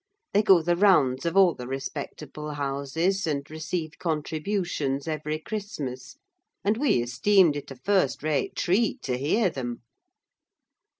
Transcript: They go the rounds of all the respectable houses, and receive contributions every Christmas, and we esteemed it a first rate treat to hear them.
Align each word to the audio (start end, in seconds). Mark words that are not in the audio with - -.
They 0.33 0.41
go 0.41 0.63
the 0.63 0.75
rounds 0.75 1.27
of 1.27 1.37
all 1.37 1.53
the 1.53 1.67
respectable 1.67 2.53
houses, 2.55 3.27
and 3.27 3.47
receive 3.51 3.99
contributions 3.99 5.07
every 5.07 5.37
Christmas, 5.37 6.17
and 6.63 6.75
we 6.77 7.03
esteemed 7.03 7.55
it 7.55 7.69
a 7.69 7.75
first 7.75 8.23
rate 8.23 8.55
treat 8.55 9.03
to 9.03 9.15
hear 9.17 9.51
them. 9.51 9.83